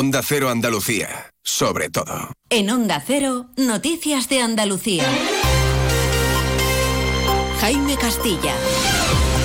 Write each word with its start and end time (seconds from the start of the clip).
Onda 0.00 0.22
Cero 0.22 0.48
Andalucía, 0.48 1.32
sobre 1.42 1.90
todo. 1.90 2.30
En 2.50 2.70
Onda 2.70 3.02
Cero, 3.04 3.46
Noticias 3.56 4.28
de 4.28 4.40
Andalucía. 4.40 5.02
Jaime 7.60 7.96
Castilla. 7.96 8.54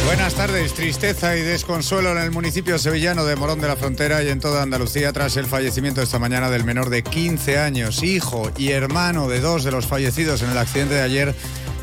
Buenas 0.05 0.35
tardes. 0.35 0.75
Tristeza 0.75 1.35
y 1.35 1.41
desconsuelo 1.41 2.11
en 2.11 2.19
el 2.19 2.29
municipio 2.29 2.77
sevillano 2.77 3.25
de 3.25 3.35
Morón 3.35 3.61
de 3.61 3.67
la 3.67 3.75
Frontera 3.75 4.21
y 4.21 4.29
en 4.29 4.39
toda 4.39 4.61
Andalucía 4.61 5.11
tras 5.11 5.37
el 5.37 5.47
fallecimiento 5.47 6.03
esta 6.03 6.19
mañana 6.19 6.51
del 6.51 6.65
menor 6.65 6.91
de 6.91 7.01
15 7.01 7.57
años, 7.57 8.03
hijo 8.03 8.51
y 8.55 8.69
hermano 8.69 9.27
de 9.27 9.39
dos 9.39 9.63
de 9.63 9.71
los 9.71 9.87
fallecidos 9.87 10.43
en 10.43 10.51
el 10.51 10.57
accidente 10.59 10.93
de 10.93 11.01
ayer 11.01 11.35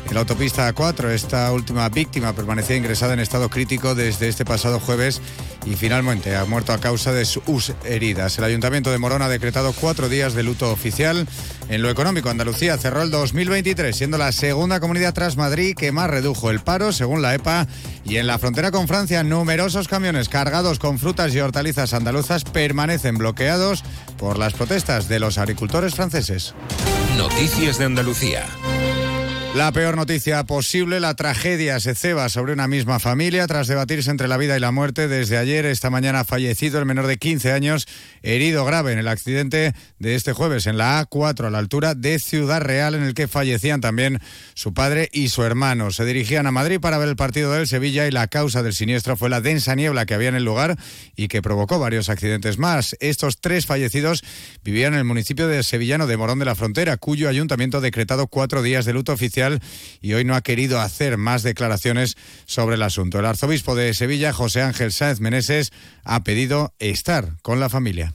en 0.07 0.13
la 0.13 0.21
autopista 0.21 0.73
A4. 0.73 1.09
Esta 1.09 1.51
última 1.51 1.89
víctima 1.89 2.31
permanecía 2.31 2.77
ingresada 2.77 3.15
en 3.15 3.19
estado 3.19 3.49
crítico 3.49 3.95
desde 3.95 4.29
este 4.29 4.45
pasado 4.45 4.79
jueves 4.79 5.21
y 5.65 5.75
finalmente 5.75 6.35
ha 6.35 6.45
muerto 6.45 6.73
a 6.73 6.79
causa 6.79 7.11
de 7.13 7.25
sus 7.25 7.73
heridas. 7.85 8.37
El 8.37 8.43
Ayuntamiento 8.43 8.91
de 8.91 8.97
Morón 8.97 9.21
ha 9.21 9.29
decretado 9.29 9.73
cuatro 9.73 10.09
días 10.09 10.33
de 10.33 10.43
luto 10.43 10.71
oficial. 10.71 11.27
En 11.69 11.81
lo 11.81 11.89
económico, 11.89 12.29
Andalucía 12.29 12.77
cerró 12.77 13.03
el 13.03 13.11
2023 13.11 13.95
siendo 13.95 14.17
la 14.17 14.31
segunda 14.31 14.79
comunidad 14.79 15.13
tras 15.13 15.37
Madrid 15.37 15.75
que 15.75 15.91
más 15.91 16.09
redujo 16.09 16.49
el 16.49 16.59
paro, 16.59 16.91
según 16.91 17.21
la 17.21 17.35
EPA. 17.35 17.67
Y 18.03 18.17
en 18.17 18.27
la 18.27 18.39
frontera 18.39 18.71
con 18.71 18.87
Francia, 18.87 19.23
numerosos 19.23 19.87
camiones 19.87 20.29
cargados 20.29 20.79
con 20.79 20.99
frutas 20.99 21.33
y 21.33 21.39
hortalizas 21.39 21.93
andaluzas 21.93 22.43
permanecen 22.43 23.17
bloqueados 23.17 23.83
por 24.17 24.37
las 24.37 24.53
protestas 24.53 25.07
de 25.07 25.19
los 25.19 25.37
agricultores 25.37 25.95
franceses. 25.95 26.53
Noticias 27.17 27.77
de 27.77 27.85
Andalucía. 27.85 28.45
La 29.53 29.73
peor 29.73 29.97
noticia 29.97 30.45
posible, 30.45 31.01
la 31.01 31.13
tragedia 31.15 31.81
se 31.81 31.93
ceba 31.93 32.29
sobre 32.29 32.53
una 32.53 32.69
misma 32.69 32.99
familia 32.99 33.45
tras 33.47 33.67
debatirse 33.67 34.09
entre 34.09 34.29
la 34.29 34.37
vida 34.37 34.55
y 34.55 34.61
la 34.61 34.71
muerte. 34.71 35.09
Desde 35.09 35.37
ayer, 35.37 35.65
esta 35.65 35.89
mañana, 35.89 36.21
ha 36.21 36.25
fallecido 36.25 36.79
el 36.79 36.85
menor 36.85 37.05
de 37.05 37.17
15 37.17 37.51
años, 37.51 37.85
herido 38.21 38.63
grave 38.63 38.93
en 38.93 38.99
el 38.99 39.09
accidente 39.09 39.73
de 39.99 40.15
este 40.15 40.31
jueves 40.31 40.67
en 40.67 40.77
la 40.77 41.05
A4 41.05 41.47
a 41.47 41.49
la 41.49 41.57
altura 41.57 41.95
de 41.95 42.17
Ciudad 42.19 42.61
Real, 42.61 42.95
en 42.95 43.03
el 43.03 43.13
que 43.13 43.27
fallecían 43.27 43.81
también 43.81 44.19
su 44.53 44.73
padre 44.73 45.09
y 45.11 45.27
su 45.27 45.43
hermano. 45.43 45.91
Se 45.91 46.05
dirigían 46.05 46.47
a 46.47 46.51
Madrid 46.51 46.79
para 46.79 46.97
ver 46.97 47.09
el 47.09 47.17
partido 47.17 47.51
del 47.51 47.67
Sevilla 47.67 48.07
y 48.07 48.11
la 48.11 48.27
causa 48.27 48.63
del 48.63 48.73
siniestro 48.73 49.17
fue 49.17 49.29
la 49.29 49.41
densa 49.41 49.75
niebla 49.75 50.05
que 50.05 50.13
había 50.13 50.29
en 50.29 50.35
el 50.35 50.45
lugar 50.45 50.77
y 51.17 51.27
que 51.27 51.41
provocó 51.41 51.77
varios 51.77 52.07
accidentes 52.07 52.57
más. 52.57 52.95
Estos 53.01 53.41
tres 53.41 53.65
fallecidos 53.65 54.23
vivían 54.63 54.93
en 54.93 54.99
el 54.99 55.05
municipio 55.05 55.49
de 55.49 55.61
Sevillano 55.63 56.07
de 56.07 56.15
Morón 56.15 56.39
de 56.39 56.45
la 56.45 56.55
Frontera, 56.55 56.95
cuyo 56.95 57.27
ayuntamiento 57.27 57.79
ha 57.79 57.81
decretado 57.81 58.27
cuatro 58.27 58.61
días 58.61 58.85
de 58.85 58.93
luto 58.93 59.11
oficial 59.11 59.40
y 60.01 60.13
hoy 60.13 60.23
no 60.23 60.35
ha 60.35 60.41
querido 60.41 60.79
hacer 60.79 61.17
más 61.17 61.43
declaraciones 61.43 62.15
sobre 62.45 62.75
el 62.75 62.83
asunto. 62.83 63.19
El 63.19 63.25
arzobispo 63.25 63.75
de 63.75 63.93
Sevilla, 63.93 64.33
José 64.33 64.61
Ángel 64.61 64.91
Sáenz 64.91 65.19
Meneses, 65.19 65.71
ha 66.03 66.23
pedido 66.23 66.73
estar 66.79 67.37
con 67.41 67.59
la 67.59 67.69
familia 67.69 68.13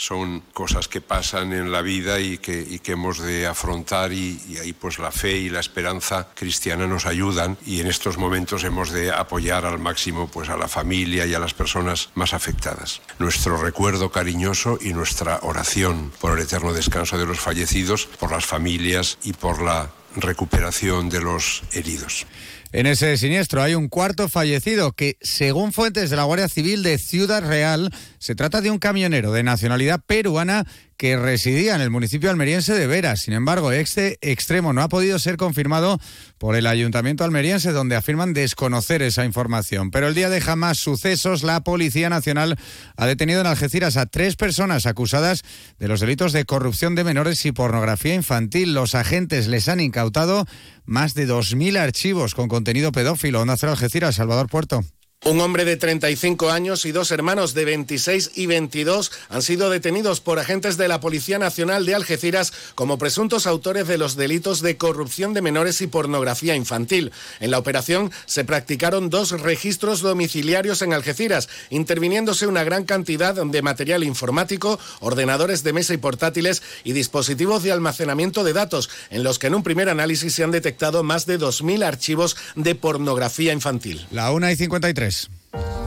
son 0.00 0.40
cosas 0.54 0.88
que 0.88 1.02
pasan 1.02 1.52
en 1.52 1.70
la 1.70 1.82
vida 1.82 2.20
y 2.20 2.38
que, 2.38 2.80
hemos 2.86 3.18
de 3.18 3.46
afrontar 3.46 4.14
y, 4.14 4.40
y, 4.48 4.56
ahí 4.56 4.72
pues 4.72 4.98
la 4.98 5.12
fe 5.12 5.36
y 5.36 5.50
la 5.50 5.60
esperanza 5.60 6.28
cristiana 6.34 6.86
nos 6.86 7.04
ayudan 7.04 7.58
y 7.66 7.80
en 7.80 7.86
estos 7.86 8.16
momentos 8.16 8.64
hemos 8.64 8.92
de 8.92 9.12
apoyar 9.12 9.66
al 9.66 9.78
máximo 9.78 10.26
pues 10.28 10.48
a 10.48 10.56
la 10.56 10.68
familia 10.68 11.26
y 11.26 11.34
a 11.34 11.38
las 11.38 11.52
personas 11.52 12.08
más 12.14 12.32
afectadas. 12.32 13.02
Nuestro 13.18 13.58
recuerdo 13.58 14.10
cariñoso 14.10 14.78
y 14.80 14.94
nuestra 14.94 15.38
oración 15.42 16.10
por 16.18 16.38
el 16.38 16.44
eterno 16.44 16.72
descanso 16.72 17.18
de 17.18 17.26
los 17.26 17.38
fallecidos, 17.38 18.06
por 18.06 18.30
las 18.30 18.46
familias 18.46 19.18
y 19.22 19.34
por 19.34 19.60
la 19.60 19.90
recuperación 20.16 21.08
de 21.08 21.20
los 21.20 21.62
heridos. 21.72 22.26
En 22.72 22.86
ese 22.86 23.16
siniestro 23.16 23.62
hay 23.62 23.74
un 23.74 23.88
cuarto 23.88 24.28
fallecido 24.28 24.92
que, 24.92 25.16
según 25.20 25.72
fuentes 25.72 26.08
de 26.08 26.16
la 26.16 26.22
Guardia 26.22 26.48
Civil 26.48 26.84
de 26.84 26.98
Ciudad 26.98 27.44
Real, 27.44 27.92
se 28.18 28.36
trata 28.36 28.60
de 28.60 28.70
un 28.70 28.78
camionero 28.78 29.32
de 29.32 29.42
nacionalidad 29.42 30.00
peruana 30.06 30.66
que 31.00 31.16
residía 31.16 31.74
en 31.74 31.80
el 31.80 31.88
municipio 31.88 32.28
almeriense 32.28 32.74
de 32.74 32.86
Veras. 32.86 33.22
Sin 33.22 33.32
embargo, 33.32 33.72
este 33.72 34.18
extremo 34.20 34.74
no 34.74 34.82
ha 34.82 34.90
podido 34.90 35.18
ser 35.18 35.38
confirmado 35.38 35.98
por 36.36 36.56
el 36.56 36.66
ayuntamiento 36.66 37.24
almeriense, 37.24 37.72
donde 37.72 37.96
afirman 37.96 38.34
desconocer 38.34 39.00
esa 39.00 39.24
información. 39.24 39.90
Pero 39.90 40.08
el 40.08 40.14
día 40.14 40.28
de 40.28 40.42
jamás 40.42 40.78
sucesos, 40.78 41.42
la 41.42 41.64
Policía 41.64 42.10
Nacional 42.10 42.58
ha 42.98 43.06
detenido 43.06 43.40
en 43.40 43.46
Algeciras 43.46 43.96
a 43.96 44.04
tres 44.04 44.36
personas 44.36 44.84
acusadas 44.84 45.40
de 45.78 45.88
los 45.88 46.00
delitos 46.00 46.34
de 46.34 46.44
corrupción 46.44 46.94
de 46.94 47.04
menores 47.04 47.46
y 47.46 47.52
pornografía 47.52 48.14
infantil. 48.14 48.74
Los 48.74 48.94
agentes 48.94 49.48
les 49.48 49.70
han 49.70 49.80
incautado 49.80 50.44
más 50.84 51.14
de 51.14 51.26
2.000 51.26 51.78
archivos 51.78 52.34
con 52.34 52.48
contenido 52.48 52.92
pedófilo. 52.92 53.40
Onda 53.40 53.56
Algeciras, 53.58 54.16
Salvador 54.16 54.50
Puerto. 54.50 54.84
Un 55.26 55.38
hombre 55.42 55.66
de 55.66 55.76
35 55.76 56.50
años 56.50 56.86
y 56.86 56.92
dos 56.92 57.10
hermanos 57.10 57.52
de 57.52 57.66
26 57.66 58.30
y 58.36 58.46
22 58.46 59.12
han 59.28 59.42
sido 59.42 59.68
detenidos 59.68 60.22
por 60.22 60.38
agentes 60.38 60.78
de 60.78 60.88
la 60.88 60.98
Policía 61.00 61.38
Nacional 61.38 61.84
de 61.84 61.94
Algeciras 61.94 62.54
como 62.74 62.96
presuntos 62.96 63.46
autores 63.46 63.86
de 63.86 63.98
los 63.98 64.16
delitos 64.16 64.62
de 64.62 64.78
corrupción 64.78 65.34
de 65.34 65.42
menores 65.42 65.82
y 65.82 65.88
pornografía 65.88 66.56
infantil. 66.56 67.12
En 67.38 67.50
la 67.50 67.58
operación 67.58 68.10
se 68.24 68.44
practicaron 68.44 69.10
dos 69.10 69.38
registros 69.42 70.00
domiciliarios 70.00 70.80
en 70.80 70.94
Algeciras, 70.94 71.50
interviniéndose 71.68 72.46
una 72.46 72.64
gran 72.64 72.84
cantidad 72.84 73.34
de 73.34 73.60
material 73.60 74.04
informático, 74.04 74.80
ordenadores 75.00 75.62
de 75.62 75.74
mesa 75.74 75.92
y 75.92 75.98
portátiles 75.98 76.62
y 76.82 76.94
dispositivos 76.94 77.62
de 77.62 77.72
almacenamiento 77.72 78.42
de 78.42 78.54
datos, 78.54 78.88
en 79.10 79.22
los 79.22 79.38
que 79.38 79.48
en 79.48 79.54
un 79.54 79.64
primer 79.64 79.90
análisis 79.90 80.32
se 80.32 80.44
han 80.44 80.50
detectado 80.50 81.02
más 81.02 81.26
de 81.26 81.38
2.000 81.38 81.84
archivos 81.84 82.38
de 82.54 82.74
pornografía 82.74 83.52
infantil. 83.52 84.06
La 84.10 84.32
1 84.32 84.50
y 84.50 84.56
53. 84.56 85.09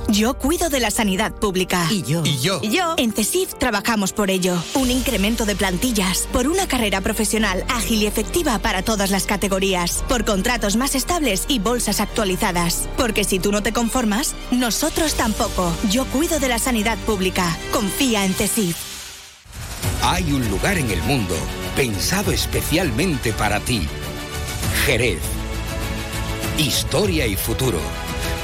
Yo 0.10 0.36
cuido 0.36 0.70
de 0.70 0.80
la 0.80 0.92
sanidad 0.92 1.34
pública. 1.34 1.88
Y 1.90 2.04
yo. 2.04 2.22
Y 2.26 2.38
yo. 2.40 2.60
Y 2.62 2.70
yo. 2.70 2.96
En 2.98 3.14
CESIF 3.14 3.56
trabajamos 3.56 4.14
por 4.14 4.30
ello. 4.30 4.62
Un 4.76 4.92
incremento 4.92 5.46
de 5.46 5.56
plantillas. 5.56 6.28
Por 6.32 6.48
una 6.48 6.68
carrera 6.68 7.02
profesional 7.02 7.66
ágil 7.70 8.04
y 8.04 8.08
efectiva 8.08 8.60
para 8.60 8.84
todas 8.84 9.10
las 9.10 9.26
categorías. 9.26 10.04
Por 10.08 10.26
contratos 10.26 10.76
más 10.76 10.96
estables 10.96 11.46
y 11.48 11.60
bolsas 11.60 12.00
actualizadas. 12.00 12.88
Porque 12.98 13.24
si 13.24 13.40
tú 13.40 13.52
no 13.52 13.64
te 13.64 13.74
conformas, 13.74 14.36
nosotros 14.52 15.16
tampoco. 15.16 15.74
Yo 15.90 16.06
cuido 16.06 16.40
de 16.40 16.50
la 16.50 16.60
sanidad 16.60 16.98
pública. 17.00 17.58
Confía 17.72 18.26
en 18.26 18.34
CESIF. 18.34 18.76
Hay 20.04 20.32
un 20.34 20.48
lugar 20.50 20.78
en 20.78 20.92
el 20.92 21.02
mundo 21.04 21.36
pensado 21.76 22.32
especialmente 22.32 23.32
para 23.34 23.60
ti. 23.62 23.88
Jerez. 24.86 25.22
Historia 26.58 27.26
y 27.26 27.36
futuro 27.36 27.80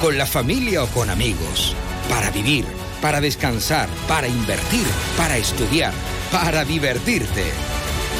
con 0.02 0.18
la 0.18 0.26
familia 0.26 0.84
o 0.84 0.88
con 0.88 1.10
amigos, 1.10 1.76
para 2.10 2.32
vivir, 2.32 2.66
para 3.02 3.22
descansar, 3.22 3.90
para 4.08 4.28
invertir, 4.28 4.86
para 5.18 5.38
estudiar, 5.38 5.94
para 6.32 6.64
divertirte. 6.64 7.46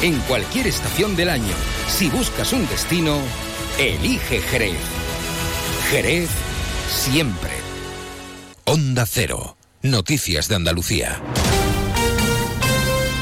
En 0.02 0.18
cualquier 0.20 0.66
estación 0.66 1.16
del 1.16 1.30
año, 1.30 1.54
si 1.88 2.08
buscas 2.08 2.52
un 2.52 2.66
destino, 2.68 3.18
elige 3.78 4.40
Jerez. 4.40 4.78
Jerez 5.90 6.30
siempre. 6.88 7.50
Onda 8.64 9.06
Cero. 9.06 9.56
Noticias 9.82 10.48
de 10.48 10.56
Andalucía. 10.56 11.20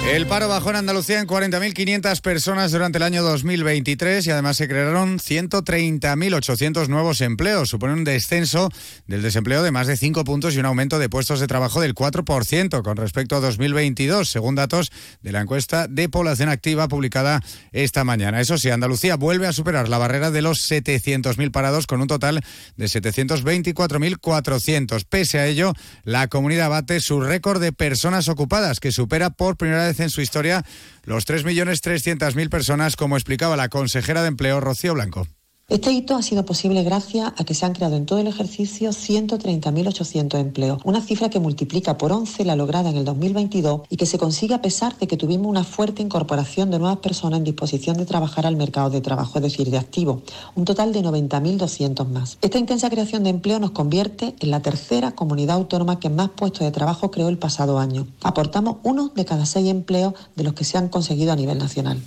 El 0.09 0.27
paro 0.27 0.49
bajó 0.49 0.71
en 0.71 0.77
Andalucía 0.77 1.21
en 1.21 1.27
40.500 1.27 2.23
personas 2.23 2.73
durante 2.73 2.97
el 2.97 3.03
año 3.03 3.23
2023 3.23 4.27
y 4.27 4.31
además 4.31 4.57
se 4.57 4.67
crearon 4.67 5.19
130.800 5.19 6.89
nuevos 6.89 7.21
empleos. 7.21 7.69
Supone 7.69 7.93
un 7.93 8.05
descenso 8.05 8.71
del 9.07 9.21
desempleo 9.21 9.63
de 9.63 9.71
más 9.71 9.87
de 9.87 9.99
5 9.99 10.25
puntos 10.25 10.55
y 10.55 10.61
un 10.61 10.65
aumento 10.65 10.99
de 10.99 11.11
puestos 11.11 11.41
de 11.41 11.47
trabajo 11.47 11.83
del 11.83 11.95
4% 11.95 12.83
con 12.83 12.97
respecto 12.97 13.37
a 13.37 13.41
2022, 13.41 14.31
según 14.31 14.55
datos 14.55 14.91
de 15.21 15.31
la 15.31 15.43
encuesta 15.43 15.89
de 15.89 16.09
población 16.09 16.49
activa 16.49 16.89
publicada 16.89 17.43
esta 17.73 18.03
mañana. 18.03 18.41
Eso 18.41 18.57
sí, 18.57 18.71
Andalucía 18.71 19.17
vuelve 19.17 19.47
a 19.47 19.53
superar 19.53 19.91
la 19.91 19.99
barrera 19.99 20.31
de 20.31 20.41
los 20.41 20.71
700.000 20.71 21.53
parados 21.53 21.87
con 21.87 22.01
un 22.01 22.09
total 22.09 22.41
de 22.77 22.87
724.400. 22.87 25.05
Pese 25.07 25.39
a 25.39 25.47
ello, 25.47 25.75
la 26.03 26.29
comunidad 26.29 26.71
bate 26.71 27.01
su 27.01 27.21
récord 27.21 27.61
de 27.61 27.73
personas 27.73 28.31
ocupadas, 28.31 28.81
que 28.81 28.91
supera 28.91 29.29
por 29.29 29.59
primera 29.59 29.87
vez 29.87 29.98
en 30.03 30.11
su 30.11 30.21
historia 30.21 30.65
los 31.05 31.27
3.300.000 31.27 32.49
personas, 32.49 32.97
como 32.97 33.17
explicaba 33.17 33.57
la 33.57 33.69
consejera 33.69 34.23
de 34.23 34.29
Empleo 34.29 34.61
Rocío 34.61 34.95
Blanco. 34.95 35.27
Este 35.71 35.93
hito 35.93 36.17
ha 36.17 36.23
sido 36.23 36.47
posible 36.47 36.83
gracias 36.83 37.31
a 37.37 37.45
que 37.45 37.53
se 37.53 37.67
han 37.67 37.75
creado 37.75 37.95
en 37.95 38.07
todo 38.07 38.19
el 38.19 38.27
ejercicio 38.27 38.89
130.800 38.89 40.39
empleos, 40.39 40.81
una 40.83 41.03
cifra 41.03 41.29
que 41.29 41.41
multiplica 41.41 41.99
por 41.99 42.11
11 42.11 42.47
la 42.47 42.57
lograda 42.57 42.89
en 42.89 42.97
el 42.97 43.05
2022 43.05 43.83
y 43.91 43.99
que 43.99 44.07
se 44.07 44.17
consigue 44.17 44.55
a 44.55 44.63
pesar 44.63 44.97
de 44.97 45.07
que 45.07 45.19
tuvimos 45.19 45.47
una 45.47 45.65
fuerte 45.65 46.01
incorporación 46.01 46.71
de 46.71 46.79
nuevas 46.79 47.01
personas 47.01 47.41
en 47.41 47.45
disposición 47.45 47.99
de 47.99 48.07
trabajar 48.07 48.47
al 48.47 48.57
mercado 48.57 48.89
de 48.89 49.03
trabajo, 49.03 49.37
es 49.37 49.43
decir, 49.43 49.69
de 49.69 49.77
activo, 49.77 50.23
un 50.55 50.65
total 50.65 50.91
de 50.95 51.03
90.200 51.03 52.09
más. 52.09 52.39
Esta 52.41 52.57
intensa 52.57 52.89
creación 52.89 53.23
de 53.25 53.29
empleo 53.29 53.59
nos 53.59 53.73
convierte 53.73 54.37
en 54.41 54.51
la 54.51 54.61
tercera 54.61 55.13
comunidad 55.13 55.57
autónoma 55.57 56.01
que 56.01 56.09
más 56.09 56.31
puestos 56.31 56.61
de 56.61 56.71
trabajo 56.71 57.11
creó 57.11 57.29
el 57.29 57.37
pasado 57.37 57.79
año. 57.79 58.07
Aportamos 58.23 58.79
uno 58.85 59.13
de 59.15 59.27
cada 59.27 59.45
seis 59.45 59.69
empleos 59.69 60.15
de 60.35 60.45
los 60.45 60.55
que 60.55 60.65
se 60.65 60.79
han 60.79 60.89
conseguido 60.89 61.31
a 61.31 61.37
nivel 61.37 61.59
nacional. 61.59 62.01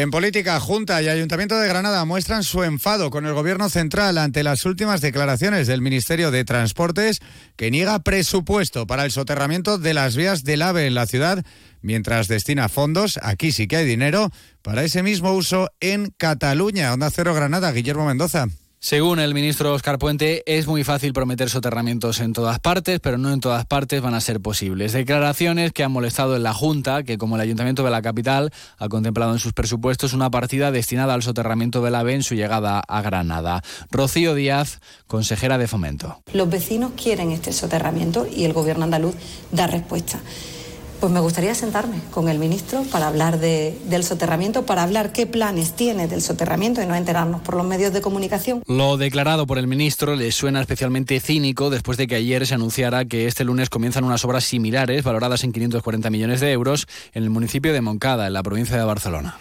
En 0.00 0.12
política, 0.12 0.60
Junta 0.60 1.02
y 1.02 1.08
Ayuntamiento 1.08 1.58
de 1.58 1.66
Granada 1.66 2.04
muestran 2.04 2.44
su 2.44 2.62
enfado 2.62 3.10
con 3.10 3.26
el 3.26 3.34
Gobierno 3.34 3.68
central 3.68 4.16
ante 4.18 4.44
las 4.44 4.64
últimas 4.64 5.00
declaraciones 5.00 5.66
del 5.66 5.82
Ministerio 5.82 6.30
de 6.30 6.44
Transportes 6.44 7.18
que 7.56 7.72
niega 7.72 7.98
presupuesto 7.98 8.86
para 8.86 9.04
el 9.04 9.10
soterramiento 9.10 9.76
de 9.76 9.94
las 9.94 10.14
vías 10.14 10.44
del 10.44 10.62
AVE 10.62 10.86
en 10.86 10.94
la 10.94 11.06
ciudad, 11.06 11.44
mientras 11.82 12.28
destina 12.28 12.68
fondos, 12.68 13.18
aquí 13.24 13.50
sí 13.50 13.66
que 13.66 13.78
hay 13.78 13.86
dinero, 13.86 14.30
para 14.62 14.84
ese 14.84 15.02
mismo 15.02 15.32
uso 15.32 15.68
en 15.80 16.14
Cataluña. 16.16 16.92
Onda 16.92 17.10
Cero 17.10 17.34
Granada, 17.34 17.72
Guillermo 17.72 18.06
Mendoza. 18.06 18.46
Según 18.80 19.18
el 19.18 19.34
ministro 19.34 19.74
Oscar 19.74 19.98
Puente, 19.98 20.44
es 20.46 20.68
muy 20.68 20.84
fácil 20.84 21.12
prometer 21.12 21.50
soterramientos 21.50 22.20
en 22.20 22.32
todas 22.32 22.60
partes, 22.60 23.00
pero 23.00 23.18
no 23.18 23.32
en 23.32 23.40
todas 23.40 23.66
partes 23.66 24.00
van 24.00 24.14
a 24.14 24.20
ser 24.20 24.40
posibles. 24.40 24.92
Declaraciones 24.92 25.72
que 25.72 25.82
han 25.82 25.90
molestado 25.90 26.36
en 26.36 26.44
la 26.44 26.54
Junta, 26.54 27.02
que 27.02 27.18
como 27.18 27.34
el 27.34 27.42
Ayuntamiento 27.42 27.82
de 27.82 27.90
la 27.90 28.02
capital 28.02 28.52
ha 28.78 28.88
contemplado 28.88 29.32
en 29.32 29.40
sus 29.40 29.52
presupuestos 29.52 30.12
una 30.12 30.30
partida 30.30 30.70
destinada 30.70 31.14
al 31.14 31.24
soterramiento 31.24 31.82
del 31.82 31.96
AVE 31.96 32.14
en 32.14 32.22
su 32.22 32.36
llegada 32.36 32.78
a 32.78 33.02
Granada. 33.02 33.64
Rocío 33.90 34.36
Díaz, 34.36 34.80
consejera 35.08 35.58
de 35.58 35.66
Fomento. 35.66 36.22
Los 36.32 36.48
vecinos 36.48 36.92
quieren 36.96 37.32
este 37.32 37.52
soterramiento 37.52 38.28
y 38.30 38.44
el 38.44 38.52
Gobierno 38.52 38.84
andaluz 38.84 39.16
da 39.50 39.66
respuesta. 39.66 40.20
Pues 41.00 41.12
me 41.12 41.20
gustaría 41.20 41.54
sentarme 41.54 42.00
con 42.10 42.28
el 42.28 42.40
ministro 42.40 42.82
para 42.90 43.06
hablar 43.06 43.38
de, 43.38 43.78
del 43.84 44.02
soterramiento, 44.02 44.66
para 44.66 44.82
hablar 44.82 45.12
qué 45.12 45.26
planes 45.26 45.74
tiene 45.74 46.08
del 46.08 46.22
soterramiento 46.22 46.82
y 46.82 46.86
no 46.86 46.96
enterarnos 46.96 47.40
por 47.40 47.56
los 47.56 47.64
medios 47.64 47.92
de 47.92 48.00
comunicación. 48.00 48.62
Lo 48.66 48.96
declarado 48.96 49.46
por 49.46 49.58
el 49.58 49.68
ministro 49.68 50.16
le 50.16 50.32
suena 50.32 50.60
especialmente 50.60 51.20
cínico 51.20 51.70
después 51.70 51.98
de 51.98 52.08
que 52.08 52.16
ayer 52.16 52.46
se 52.48 52.54
anunciara 52.54 53.04
que 53.04 53.26
este 53.26 53.44
lunes 53.44 53.70
comienzan 53.70 54.02
unas 54.02 54.24
obras 54.24 54.42
similares 54.42 55.04
valoradas 55.04 55.44
en 55.44 55.52
540 55.52 56.10
millones 56.10 56.40
de 56.40 56.50
euros 56.50 56.88
en 57.12 57.22
el 57.22 57.30
municipio 57.30 57.72
de 57.72 57.80
Moncada, 57.80 58.26
en 58.26 58.32
la 58.32 58.42
provincia 58.42 58.76
de 58.76 58.84
Barcelona. 58.84 59.38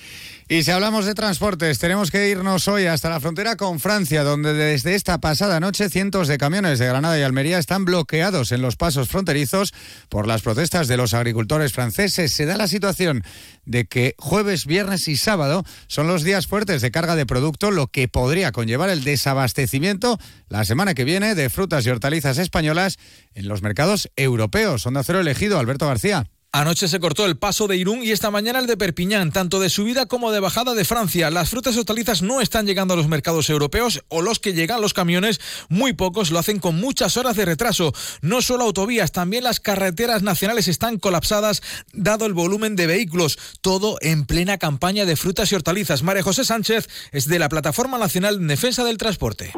Y 0.49 0.63
si 0.63 0.71
hablamos 0.71 1.05
de 1.05 1.13
transportes, 1.13 1.77
tenemos 1.77 2.09
que 2.09 2.29
irnos 2.29 2.69
hoy 2.69 2.85
hasta 2.85 3.09
la 3.09 3.19
frontera 3.19 3.57
con 3.57 3.81
Francia, 3.81 4.23
donde 4.23 4.53
desde 4.53 4.95
esta 4.95 5.17
pasada 5.17 5.59
noche 5.59 5.89
cientos 5.89 6.29
de 6.29 6.37
camiones 6.37 6.79
de 6.79 6.87
Granada 6.87 7.19
y 7.19 7.21
Almería 7.23 7.59
están 7.59 7.83
bloqueados 7.83 8.53
en 8.53 8.61
los 8.61 8.77
pasos 8.77 9.09
fronterizos 9.09 9.73
por 10.07 10.25
las 10.25 10.43
protestas 10.43 10.87
de 10.87 10.95
los 10.95 11.13
agricultores 11.13 11.73
franceses. 11.73 12.31
Se 12.31 12.45
da 12.45 12.55
la 12.55 12.69
situación 12.69 13.23
de 13.65 13.87
que 13.87 14.15
jueves, 14.17 14.65
viernes 14.65 15.09
y 15.09 15.17
sábado 15.17 15.65
son 15.87 16.07
los 16.07 16.23
días 16.23 16.47
fuertes 16.47 16.81
de 16.81 16.91
carga 16.91 17.17
de 17.17 17.25
producto, 17.25 17.69
lo 17.69 17.87
que 17.87 18.07
podría 18.07 18.53
conllevar 18.53 18.89
el 18.89 19.03
desabastecimiento 19.03 20.17
la 20.47 20.63
semana 20.63 20.93
que 20.93 21.03
viene 21.03 21.35
de 21.35 21.49
frutas 21.49 21.85
y 21.85 21.89
hortalizas 21.89 22.37
españolas 22.37 22.99
en 23.33 23.49
los 23.49 23.61
mercados 23.61 24.09
europeos. 24.15 24.85
Onda 24.85 25.03
Cero 25.03 25.19
elegido, 25.19 25.59
Alberto 25.59 25.87
García. 25.87 26.25
Anoche 26.53 26.87
se 26.87 26.99
cortó 26.99 27.25
el 27.25 27.37
paso 27.37 27.67
de 27.67 27.75
Irún 27.75 28.03
y 28.03 28.11
esta 28.11 28.31
mañana 28.31 28.59
el 28.59 28.67
de 28.67 28.77
Perpiñán, 28.77 29.31
tanto 29.31 29.59
de 29.59 29.69
subida 29.69 30.05
como 30.05 30.31
de 30.31 30.39
bajada 30.39 30.73
de 30.75 30.85
Francia. 30.85 31.29
Las 31.29 31.49
frutas 31.49 31.75
y 31.75 31.79
hortalizas 31.79 32.21
no 32.21 32.39
están 32.39 32.65
llegando 32.65 32.93
a 32.93 32.97
los 32.97 33.09
mercados 33.09 33.49
europeos 33.49 34.01
o 34.07 34.21
los 34.21 34.39
que 34.39 34.53
llegan 34.53 34.81
los 34.81 34.93
camiones, 34.93 35.41
muy 35.67 35.93
pocos 35.93 36.31
lo 36.31 36.39
hacen 36.39 36.59
con 36.59 36.79
muchas 36.79 37.17
horas 37.17 37.35
de 37.35 37.45
retraso. 37.45 37.93
No 38.21 38.41
solo 38.41 38.63
autovías, 38.63 39.11
también 39.11 39.43
las 39.43 39.59
carreteras 39.59 40.23
nacionales 40.23 40.69
están 40.69 40.99
colapsadas 40.99 41.61
dado 41.91 42.25
el 42.25 42.33
volumen 42.33 42.77
de 42.77 42.87
vehículos. 42.87 43.37
Todo 43.61 43.97
en 44.01 44.25
plena 44.25 44.57
campaña 44.57 45.05
de 45.05 45.17
frutas 45.17 45.51
y 45.51 45.55
hortalizas. 45.55 46.01
María 46.01 46.23
José 46.23 46.45
Sánchez 46.45 46.87
es 47.11 47.27
de 47.27 47.39
la 47.39 47.49
Plataforma 47.49 47.97
Nacional 47.97 48.35
en 48.35 48.47
Defensa 48.47 48.85
del 48.85 48.97
Transporte. 48.97 49.51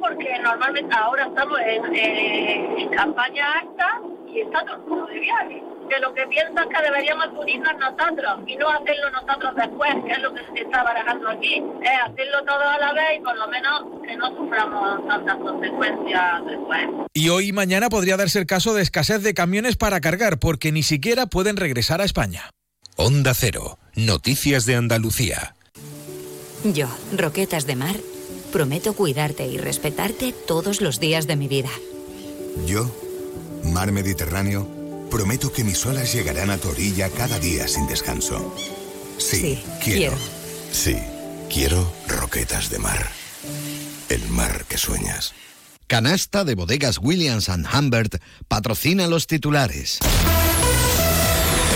Porque 0.00 0.38
normalmente 0.42 0.94
ahora 0.94 1.26
estamos 1.26 1.58
en, 1.60 1.94
en 1.94 2.88
campaña 2.90 3.44
alta 3.60 4.00
y 4.32 4.40
está 4.40 4.64
todo 4.64 4.76
el 4.76 4.82
mundo 4.82 5.06
de 5.06 5.20
viaje. 5.20 5.62
Que 5.88 5.98
lo 5.98 6.14
que 6.14 6.24
piensan 6.28 6.68
que 6.68 6.82
deberíamos 6.82 7.26
unirnos 7.36 7.72
nosotros 7.78 8.40
y 8.46 8.56
no 8.56 8.68
hacerlo 8.68 9.10
nosotros 9.10 9.56
después, 9.56 9.90
que 10.06 10.12
es 10.12 10.18
lo 10.20 10.32
que 10.32 10.40
se 10.54 10.60
está 10.60 10.84
barajando 10.84 11.30
aquí, 11.30 11.54
es 11.82 11.90
hacerlo 12.04 12.44
todo 12.44 12.60
a 12.60 12.78
la 12.78 12.92
vez 12.92 13.18
y 13.18 13.20
por 13.20 13.36
lo 13.36 13.48
menos 13.48 13.82
que 14.06 14.16
no 14.16 14.28
suframos 14.36 15.08
tantas 15.08 15.36
consecuencias 15.36 16.46
después. 16.46 16.88
Y 17.12 17.28
hoy 17.30 17.48
y 17.48 17.52
mañana 17.52 17.88
podría 17.88 18.16
darse 18.16 18.38
el 18.38 18.46
caso 18.46 18.72
de 18.74 18.82
escasez 18.82 19.22
de 19.22 19.34
camiones 19.34 19.76
para 19.76 20.00
cargar, 20.00 20.38
porque 20.38 20.70
ni 20.70 20.84
siquiera 20.84 21.26
pueden 21.26 21.56
regresar 21.56 22.00
a 22.00 22.04
España. 22.04 22.50
Onda 22.94 23.34
Cero, 23.34 23.78
Noticias 23.96 24.66
de 24.66 24.76
Andalucía. 24.76 25.56
Yo, 26.62 26.86
Roquetas 27.16 27.66
de 27.66 27.74
Mar, 27.74 27.96
prometo 28.50 28.92
cuidarte 28.94 29.46
y 29.46 29.58
respetarte 29.58 30.32
todos 30.32 30.80
los 30.80 31.00
días 31.00 31.26
de 31.26 31.36
mi 31.36 31.48
vida. 31.48 31.70
Yo 32.66 32.90
Mar 33.64 33.92
Mediterráneo, 33.92 34.68
prometo 35.10 35.52
que 35.52 35.64
mis 35.64 35.84
olas 35.86 36.12
llegarán 36.12 36.50
a 36.50 36.58
tu 36.58 36.70
orilla 36.70 37.08
cada 37.10 37.38
día 37.38 37.68
sin 37.68 37.86
descanso. 37.86 38.54
Sí, 39.18 39.62
quiero. 39.82 40.16
Sí, 40.72 40.96
quiero 41.52 41.92
roquetas 42.08 42.70
de 42.70 42.78
mar. 42.78 43.10
El 44.08 44.26
mar 44.28 44.64
que 44.68 44.78
sueñas. 44.78 45.34
Canasta 45.86 46.44
de 46.44 46.54
bodegas 46.54 46.98
Williams⁇ 46.98 47.48
Humbert 47.78 48.16
patrocina 48.48 49.06
los 49.08 49.26
titulares. 49.26 49.98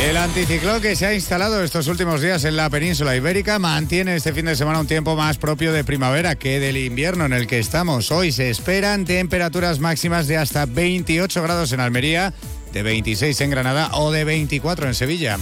El 0.05 0.19
anticiclón 0.19 0.83
que 0.83 0.97
se 0.97 1.07
ha 1.07 1.15
instalado 1.15 1.65
estos 1.65 1.89
últimos 1.89 2.21
días 2.21 2.45
en 2.45 2.57
la 2.57 2.69
península 2.69 3.17
ibérica 3.17 3.59
mantiene 3.59 4.17
este 4.17 4.35
fin 4.35 4.45
de 4.45 4.55
semana 4.55 4.81
un 4.81 4.87
tiempo 4.87 5.17
más 5.17 5.39
propio 5.39 5.73
de 5.73 5.83
primavera 5.83 6.35
que 6.35 6.61
del 6.61 6.77
invierno 6.77 7.25
en 7.25 7.33
el 7.33 7.47
que 7.47 7.59
estamos. 7.59 8.11
Hoy 8.13 8.31
se 8.31 8.51
esperan 8.51 9.07
temperaturas 9.07 9.81
máximas 9.81 10.27
de 10.27 10.37
hasta 10.37 10.67
28 10.67 11.43
grados 11.43 11.73
en 11.73 11.81
Almería, 11.81 12.35
de 12.75 12.83
26 12.83 13.41
en 13.41 13.51
Granada 13.51 13.93
o 13.95 14.13
de 14.13 14.25
24 14.25 14.89
en 14.89 14.95
Sevilla. 14.95 15.39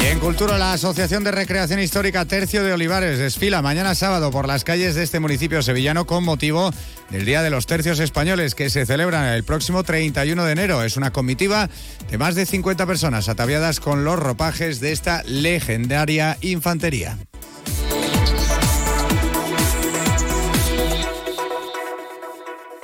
Y 0.00 0.06
en 0.06 0.20
Cultura, 0.20 0.58
la 0.58 0.72
Asociación 0.72 1.24
de 1.24 1.32
Recreación 1.32 1.80
Histórica 1.80 2.24
Tercio 2.24 2.62
de 2.62 2.72
Olivares 2.72 3.18
desfila 3.18 3.62
mañana 3.62 3.94
sábado 3.96 4.30
por 4.30 4.46
las 4.46 4.62
calles 4.62 4.94
de 4.94 5.02
este 5.02 5.18
municipio 5.18 5.60
sevillano 5.62 6.06
con 6.06 6.22
motivo 6.22 6.70
del 7.10 7.24
Día 7.24 7.42
de 7.42 7.50
los 7.50 7.66
Tercios 7.66 7.98
Españoles 7.98 8.54
que 8.54 8.70
se 8.70 8.86
celebra 8.86 9.34
el 9.34 9.42
próximo 9.42 9.82
31 9.82 10.44
de 10.44 10.52
enero. 10.52 10.84
Es 10.84 10.96
una 10.96 11.10
comitiva 11.10 11.68
de 12.10 12.18
más 12.18 12.36
de 12.36 12.46
50 12.46 12.86
personas 12.86 13.28
ataviadas 13.28 13.80
con 13.80 14.04
los 14.04 14.18
ropajes 14.18 14.78
de 14.80 14.92
esta 14.92 15.24
legendaria 15.24 16.38
infantería. 16.42 17.18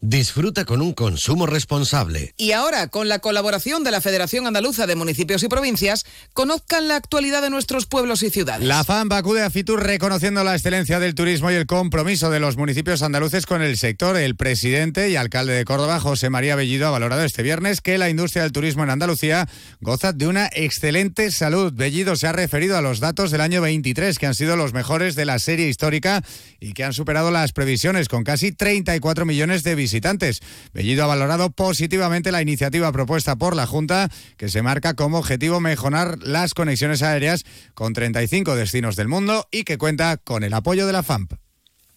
Disfruta 0.00 0.64
con 0.64 0.80
un 0.80 0.92
consumo 0.92 1.46
responsable. 1.46 2.32
Y 2.36 2.52
ahora, 2.52 2.86
con 2.86 3.08
la 3.08 3.18
colaboración 3.18 3.82
de 3.82 3.90
la 3.90 4.00
Federación 4.00 4.46
Andaluza 4.46 4.86
de 4.86 4.94
Municipios 4.94 5.42
y 5.42 5.48
Provincias, 5.48 6.06
conozcan 6.34 6.86
la 6.86 6.94
actualidad 6.94 7.42
de 7.42 7.50
nuestros 7.50 7.86
pueblos 7.86 8.22
y 8.22 8.30
ciudades. 8.30 8.64
La 8.64 8.84
FAM 8.84 9.10
acude 9.10 9.42
a 9.42 9.50
Fitur 9.50 9.82
reconociendo 9.82 10.44
la 10.44 10.54
excelencia 10.54 11.00
del 11.00 11.16
turismo 11.16 11.50
y 11.50 11.54
el 11.54 11.66
compromiso 11.66 12.30
de 12.30 12.38
los 12.38 12.56
municipios 12.56 13.02
andaluces 13.02 13.44
con 13.44 13.60
el 13.60 13.76
sector. 13.76 14.16
El 14.16 14.36
presidente 14.36 15.10
y 15.10 15.16
alcalde 15.16 15.54
de 15.54 15.64
Córdoba, 15.64 15.98
José 15.98 16.30
María 16.30 16.54
Bellido, 16.54 16.86
ha 16.86 16.90
valorado 16.92 17.24
este 17.24 17.42
viernes 17.42 17.80
que 17.80 17.98
la 17.98 18.08
industria 18.08 18.44
del 18.44 18.52
turismo 18.52 18.84
en 18.84 18.90
Andalucía 18.90 19.48
goza 19.80 20.12
de 20.12 20.28
una 20.28 20.48
excelente 20.52 21.32
salud. 21.32 21.72
Bellido 21.72 22.14
se 22.14 22.28
ha 22.28 22.32
referido 22.32 22.78
a 22.78 22.82
los 22.82 23.00
datos 23.00 23.32
del 23.32 23.40
año 23.40 23.62
23, 23.62 24.16
que 24.16 24.26
han 24.26 24.36
sido 24.36 24.56
los 24.56 24.72
mejores 24.72 25.16
de 25.16 25.24
la 25.24 25.40
serie 25.40 25.68
histórica 25.68 26.22
y 26.60 26.72
que 26.72 26.84
han 26.84 26.92
superado 26.92 27.32
las 27.32 27.52
previsiones 27.52 28.06
con 28.06 28.22
casi 28.22 28.52
34 28.52 29.26
millones 29.26 29.64
de 29.64 29.74
visitantes 29.74 29.87
visitantes. 29.88 30.40
Bellido 30.74 31.04
ha 31.04 31.06
valorado 31.06 31.50
positivamente 31.50 32.30
la 32.30 32.42
iniciativa 32.42 32.92
propuesta 32.92 33.36
por 33.36 33.56
la 33.56 33.66
Junta, 33.66 34.10
que 34.36 34.50
se 34.50 34.60
marca 34.60 34.92
como 34.92 35.18
objetivo 35.18 35.60
mejorar 35.60 36.18
las 36.20 36.52
conexiones 36.52 37.02
aéreas 37.02 37.44
con 37.72 37.94
35 37.94 38.54
destinos 38.54 38.96
del 38.96 39.08
mundo 39.08 39.48
y 39.50 39.64
que 39.64 39.78
cuenta 39.78 40.18
con 40.18 40.44
el 40.44 40.52
apoyo 40.52 40.86
de 40.86 40.92
la 40.92 41.02
FAMP. 41.02 41.32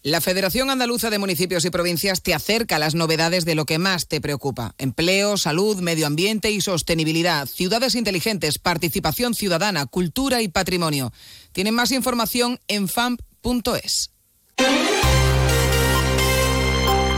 La 0.02 0.22
Federación 0.22 0.70
Andaluza 0.70 1.10
de 1.10 1.18
Municipios 1.18 1.66
y 1.66 1.70
Provincias 1.70 2.22
te 2.22 2.34
acerca 2.34 2.76
a 2.76 2.78
las 2.78 2.94
novedades 2.94 3.44
de 3.44 3.54
lo 3.54 3.66
que 3.66 3.78
más 3.78 4.08
te 4.08 4.20
preocupa. 4.20 4.74
Empleo, 4.78 5.36
salud, 5.36 5.76
medio 5.80 6.06
ambiente 6.06 6.50
y 6.50 6.60
sostenibilidad, 6.62 7.46
ciudades 7.46 7.94
inteligentes, 7.94 8.58
participación 8.58 9.34
ciudadana, 9.34 9.84
cultura 9.86 10.40
y 10.40 10.48
patrimonio. 10.48 11.12
Tienen 11.52 11.74
más 11.74 11.92
información 11.92 12.58
en 12.68 12.88
famp.es. 12.88 14.10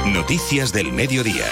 Noticias 0.06 0.72
del 0.72 0.92
Mediodía. 0.92 1.46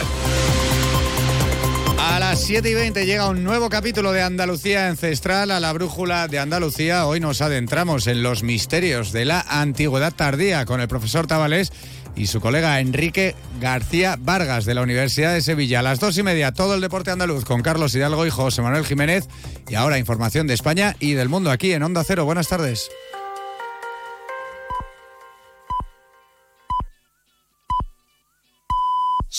A 1.99 2.19
las 2.19 2.43
7 2.43 2.69
y 2.69 2.75
20 2.75 3.07
llega 3.07 3.31
un 3.31 3.43
nuevo 3.43 3.71
capítulo 3.71 4.13
de 4.13 4.21
Andalucía 4.21 4.89
Ancestral 4.89 5.51
a 5.51 5.59
la 5.59 5.73
Brújula 5.73 6.29
de 6.29 6.39
Andalucía. 6.39 7.07
Hoy 7.07 7.19
nos 7.19 7.41
adentramos 7.41 8.07
en 8.07 8.23
los 8.23 8.43
misterios 8.43 9.11
de 9.13 9.25
la 9.25 9.41
antigüedad 9.49 10.13
tardía 10.13 10.67
con 10.67 10.83
el 10.83 10.89
profesor 10.89 11.27
Tabalés 11.27 11.73
y 12.15 12.27
su 12.27 12.43
colega 12.43 12.79
Enrique 12.81 13.35
García 13.59 14.19
Vargas 14.21 14.67
de 14.67 14.75
la 14.75 14.83
Universidad 14.83 15.33
de 15.33 15.41
Sevilla. 15.41 15.79
A 15.79 15.83
las 15.83 15.99
dos 15.99 16.19
y 16.19 16.23
media, 16.23 16.53
todo 16.53 16.75
el 16.75 16.83
deporte 16.83 17.11
andaluz 17.11 17.47
con 17.47 17.63
Carlos 17.63 17.95
Hidalgo 17.95 18.27
y 18.27 18.31
José 18.31 18.61
Manuel 18.61 18.85
Jiménez. 18.85 19.29
Y 19.71 19.77
ahora 19.77 19.99
información 19.99 20.47
de 20.47 20.53
España 20.55 20.95
y 21.01 21.15
del 21.15 21.31
mundo 21.31 21.51
aquí 21.51 21.73
en 21.73 21.83
Onda 21.83 22.05
Cero. 22.05 22.27
Buenas 22.27 22.49
tardes. 22.49 22.91